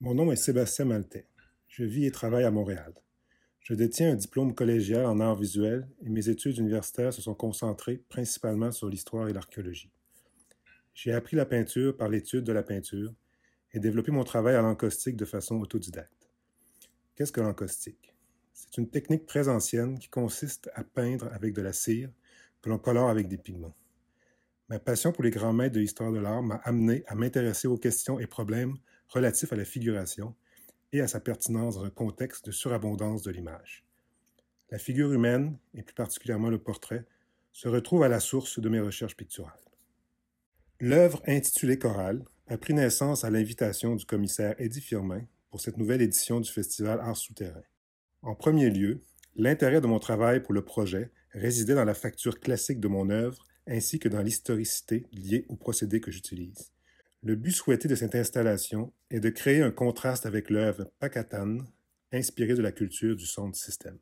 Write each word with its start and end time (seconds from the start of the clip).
Mon 0.00 0.14
nom 0.14 0.30
est 0.30 0.36
Sébastien 0.36 0.84
Maltais. 0.84 1.26
Je 1.66 1.82
vis 1.82 2.06
et 2.06 2.12
travaille 2.12 2.44
à 2.44 2.52
Montréal. 2.52 2.94
Je 3.58 3.74
détiens 3.74 4.12
un 4.12 4.14
diplôme 4.14 4.54
collégial 4.54 5.04
en 5.04 5.18
arts 5.18 5.34
visuels 5.34 5.88
et 6.04 6.08
mes 6.08 6.28
études 6.28 6.56
universitaires 6.58 7.12
se 7.12 7.20
sont 7.20 7.34
concentrées 7.34 8.00
principalement 8.08 8.70
sur 8.70 8.88
l'histoire 8.88 9.28
et 9.28 9.32
l'archéologie. 9.32 9.90
J'ai 10.94 11.12
appris 11.12 11.34
la 11.34 11.46
peinture 11.46 11.96
par 11.96 12.08
l'étude 12.08 12.44
de 12.44 12.52
la 12.52 12.62
peinture 12.62 13.12
et 13.72 13.80
développé 13.80 14.12
mon 14.12 14.22
travail 14.22 14.54
à 14.54 14.62
l'encaustique 14.62 15.16
de 15.16 15.24
façon 15.24 15.56
autodidacte. 15.56 16.30
Qu'est-ce 17.16 17.32
que 17.32 17.40
l'encaustique? 17.40 18.14
C'est 18.52 18.78
une 18.78 18.88
technique 18.88 19.26
très 19.26 19.48
ancienne 19.48 19.98
qui 19.98 20.08
consiste 20.08 20.70
à 20.74 20.84
peindre 20.84 21.28
avec 21.32 21.54
de 21.54 21.62
la 21.62 21.72
cire 21.72 22.10
que 22.62 22.70
l'on 22.70 22.78
colore 22.78 23.10
avec 23.10 23.26
des 23.26 23.36
pigments. 23.36 23.74
Ma 24.68 24.78
passion 24.78 25.10
pour 25.10 25.24
les 25.24 25.32
grands 25.32 25.52
maîtres 25.52 25.74
de 25.74 25.80
l'histoire 25.80 26.12
de 26.12 26.20
l'art 26.20 26.44
m'a 26.44 26.60
amené 26.62 27.02
à 27.08 27.16
m'intéresser 27.16 27.66
aux 27.66 27.78
questions 27.78 28.20
et 28.20 28.28
problèmes 28.28 28.76
relatif 29.08 29.52
à 29.52 29.56
la 29.56 29.64
figuration 29.64 30.34
et 30.92 31.00
à 31.00 31.08
sa 31.08 31.20
pertinence 31.20 31.76
dans 31.76 31.84
un 31.84 31.90
contexte 31.90 32.46
de 32.46 32.50
surabondance 32.50 33.22
de 33.22 33.30
l'image. 33.30 33.84
La 34.70 34.78
figure 34.78 35.12
humaine, 35.12 35.56
et 35.74 35.82
plus 35.82 35.94
particulièrement 35.94 36.50
le 36.50 36.58
portrait, 36.58 37.04
se 37.52 37.68
retrouve 37.68 38.02
à 38.02 38.08
la 38.08 38.20
source 38.20 38.60
de 38.60 38.68
mes 38.68 38.80
recherches 38.80 39.16
picturales. 39.16 39.58
L'œuvre 40.80 41.22
intitulée 41.26 41.78
Chorale 41.78 42.24
a 42.46 42.56
pris 42.56 42.74
naissance 42.74 43.24
à 43.24 43.30
l'invitation 43.30 43.96
du 43.96 44.04
commissaire 44.04 44.54
Eddie 44.58 44.80
Firmin 44.80 45.22
pour 45.50 45.60
cette 45.60 45.76
nouvelle 45.76 46.02
édition 46.02 46.40
du 46.40 46.50
festival 46.50 47.00
Art 47.00 47.16
souterrain. 47.16 47.62
En 48.22 48.34
premier 48.34 48.70
lieu, 48.70 49.00
l'intérêt 49.36 49.80
de 49.80 49.86
mon 49.86 49.98
travail 49.98 50.42
pour 50.42 50.54
le 50.54 50.64
projet 50.64 51.10
résidait 51.32 51.74
dans 51.74 51.84
la 51.84 51.94
facture 51.94 52.40
classique 52.40 52.80
de 52.80 52.88
mon 52.88 53.10
œuvre 53.10 53.44
ainsi 53.66 53.98
que 53.98 54.08
dans 54.08 54.22
l'historicité 54.22 55.06
liée 55.12 55.44
au 55.48 55.56
procédé 55.56 56.00
que 56.00 56.10
j'utilise. 56.10 56.72
Le 57.28 57.36
but 57.36 57.52
souhaité 57.52 57.88
de 57.88 57.94
cette 57.94 58.14
installation 58.14 58.90
est 59.10 59.20
de 59.20 59.28
créer 59.28 59.60
un 59.60 59.70
contraste 59.70 60.24
avec 60.24 60.48
l'œuvre 60.48 60.90
Pakatan, 60.98 61.58
inspirée 62.10 62.54
de 62.54 62.62
la 62.62 62.72
culture 62.72 63.14
du 63.16 63.26
sound 63.26 63.54
system. 63.54 63.98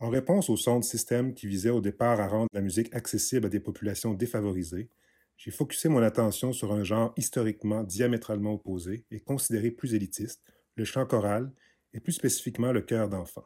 En 0.00 0.08
réponse 0.08 0.50
au 0.50 0.56
sound 0.56 0.82
system 0.82 1.34
qui 1.34 1.46
visait 1.46 1.70
au 1.70 1.80
départ 1.80 2.18
à 2.18 2.26
rendre 2.26 2.48
la 2.52 2.62
musique 2.62 2.92
accessible 2.92 3.46
à 3.46 3.48
des 3.48 3.60
populations 3.60 4.12
défavorisées, 4.12 4.90
j'ai 5.36 5.52
focusé 5.52 5.88
mon 5.88 6.02
attention 6.02 6.52
sur 6.52 6.72
un 6.72 6.82
genre 6.82 7.14
historiquement 7.16 7.84
diamétralement 7.84 8.54
opposé 8.54 9.04
et 9.12 9.20
considéré 9.20 9.70
plus 9.70 9.94
élitiste, 9.94 10.42
le 10.74 10.84
chant 10.84 11.06
choral 11.06 11.52
et 11.94 12.00
plus 12.00 12.14
spécifiquement 12.14 12.72
le 12.72 12.80
chœur 12.80 13.08
d'enfant. 13.08 13.44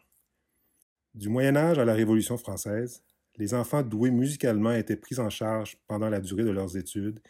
Du 1.12 1.28
Moyen 1.28 1.55
Âge 1.55 1.78
à 1.78 1.84
la 1.84 1.92
Révolution 1.92 2.38
française, 2.38 3.02
les 3.36 3.52
enfants 3.52 3.83
doués 3.83 4.10
musicalement 4.10 4.72
étaient 4.72 4.96
pris 4.96 5.18
en 5.18 5.28
charge 5.28 5.77
pendant 5.86 6.08
la 6.08 6.20
durée 6.20 6.44
de 6.44 6.50
leurs 6.50 6.78
études 6.78 7.20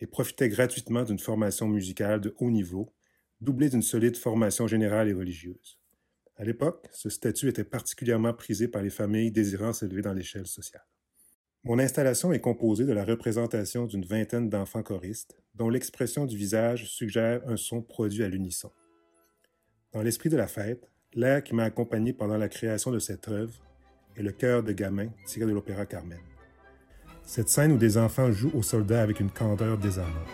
et 0.00 0.06
profitait 0.06 0.48
gratuitement 0.48 1.04
d'une 1.04 1.18
formation 1.18 1.68
musicale 1.68 2.20
de 2.20 2.34
haut 2.38 2.50
niveau, 2.50 2.92
doublée 3.40 3.70
d'une 3.70 3.82
solide 3.82 4.16
formation 4.16 4.66
générale 4.66 5.08
et 5.08 5.12
religieuse. 5.12 5.78
À 6.36 6.44
l'époque, 6.44 6.88
ce 6.92 7.10
statut 7.10 7.48
était 7.48 7.64
particulièrement 7.64 8.32
prisé 8.32 8.66
par 8.66 8.82
les 8.82 8.90
familles 8.90 9.30
désirant 9.30 9.72
s'élever 9.72 10.02
dans 10.02 10.14
l'échelle 10.14 10.46
sociale. 10.46 10.84
Mon 11.64 11.78
installation 11.78 12.32
est 12.32 12.40
composée 12.40 12.86
de 12.86 12.94
la 12.94 13.04
représentation 13.04 13.84
d'une 13.84 14.06
vingtaine 14.06 14.48
d'enfants 14.48 14.82
choristes, 14.82 15.36
dont 15.54 15.68
l'expression 15.68 16.24
du 16.24 16.38
visage 16.38 16.88
suggère 16.88 17.46
un 17.46 17.58
son 17.58 17.82
produit 17.82 18.24
à 18.24 18.28
l'unisson. 18.28 18.70
Dans 19.92 20.00
l'esprit 20.00 20.30
de 20.30 20.38
la 20.38 20.46
fête, 20.46 20.90
l'air 21.12 21.44
qui 21.44 21.54
m'a 21.54 21.64
accompagné 21.64 22.14
pendant 22.14 22.38
la 22.38 22.48
création 22.48 22.90
de 22.90 22.98
cette 22.98 23.28
œuvre 23.28 23.52
est 24.16 24.22
le 24.22 24.32
chœur 24.32 24.62
de 24.62 24.72
gamin 24.72 25.08
tiré 25.26 25.44
de 25.44 25.52
l'opéra 25.52 25.84
Carmen. 25.84 26.29
Cette 27.32 27.48
scène 27.48 27.70
où 27.70 27.78
des 27.78 27.96
enfants 27.96 28.32
jouent 28.32 28.50
aux 28.54 28.62
soldats 28.64 29.02
avec 29.02 29.20
une 29.20 29.30
candeur 29.30 29.78
désarmante. 29.78 30.26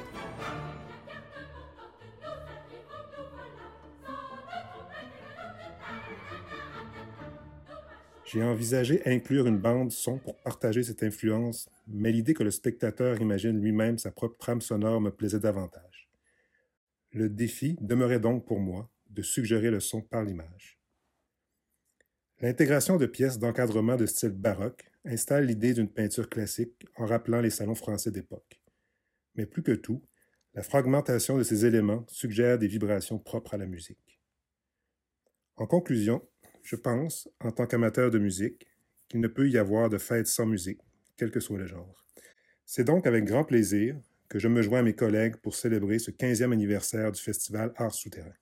J'ai 8.25 8.43
envisagé 8.43 9.03
inclure 9.05 9.47
une 9.47 9.59
bande 9.59 9.93
son 9.93 10.17
pour 10.17 10.39
partager 10.39 10.83
cette 10.83 11.03
influence, 11.03 11.69
mais 11.87 12.13
l'idée 12.13 12.33
que 12.33 12.43
le 12.43 12.51
spectateur 12.51 13.21
imagine 13.21 13.61
lui-même 13.61 13.99
sa 13.99 14.11
propre 14.11 14.39
trame 14.39 14.63
sonore 14.63 15.03
me 15.03 15.11
plaisait 15.11 15.39
davantage. 15.39 16.09
Le 17.13 17.29
défi 17.29 17.77
demeurait 17.83 18.21
donc 18.21 18.47
pour 18.47 18.59
moi 18.59 18.89
de 19.11 19.21
suggérer 19.21 19.71
le 19.71 19.81
son 19.81 20.01
par 20.01 20.25
l'image. 20.25 20.79
L'intégration 22.41 22.97
de 22.97 23.05
pièces 23.05 23.39
d'encadrement 23.39 23.97
de 23.97 24.07
style 24.07 24.31
baroque 24.31 24.91
installe 25.07 25.47
l'idée 25.47 25.75
d'une 25.75 25.89
peinture 25.89 26.29
classique 26.29 26.87
en 26.97 27.07
rappelant 27.07 27.41
les 27.41 27.51
salons 27.51 27.75
français 27.75 28.11
d'époque. 28.11 28.63
Mais 29.35 29.47
plus 29.47 29.63
que 29.63 29.73
tout, 29.73 30.03
la 30.55 30.63
fragmentation 30.63 31.37
de 31.39 31.43
ces 31.43 31.67
éléments 31.67 32.05
suggère 32.09 32.59
des 32.59 32.69
vibrations 32.69 33.19
propres 33.19 33.55
à 33.55 33.59
la 33.59 33.67
musique. 33.67 34.21
En 35.57 35.67
conclusion, 35.67 36.27
je 36.63 36.77
pense, 36.77 37.29
en 37.41 37.53
tant 37.53 37.67
qu'amateur 37.67 38.11
de 38.11 38.19
musique, 38.19 38.67
qu'il 39.09 39.21
ne 39.21 39.29
peut 39.29 39.49
y 39.49 39.59
avoir 39.59 39.89
de 39.89 39.99
fête 39.99 40.27
sans 40.27 40.47
musique, 40.47 40.81
quel 41.17 41.31
que 41.31 41.41
soit 41.41 41.59
le 41.59 41.67
genre. 41.67 42.05
C'est 42.65 42.85
donc 42.85 43.07
avec 43.07 43.25
grand 43.25 43.45
plaisir 43.45 43.97
que 44.29 44.39
je 44.39 44.49
me 44.49 44.63
joins 44.63 44.81
à 44.81 44.83
mes 44.83 44.95
collègues 44.95 45.37
pour 45.37 45.55
célébrer 45.55 45.99
ce 45.99 46.11
15e 46.11 46.53
anniversaire 46.53 47.13
du 47.13 47.21
festival 47.21 47.73
Art 47.77 47.95
souterrain. 47.95 48.35